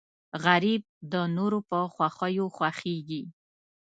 غریب 0.43 0.81
د 1.11 1.13
نورو 1.35 1.59
په 1.69 1.77
خوښیو 1.93 2.45
خوښېږي 2.55 3.21